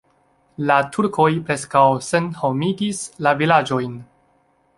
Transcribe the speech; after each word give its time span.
La 0.69 0.77
turkoj 0.95 1.27
preskaŭ 1.49 1.83
senhomigis 2.07 3.03
la 3.27 3.35
vilaĝojn. 3.45 3.95